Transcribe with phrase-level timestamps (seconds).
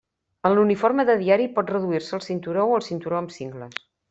[0.47, 3.83] En l'uniforme de diari pot reduir-se al cinturó, o al cinturó amb cingles.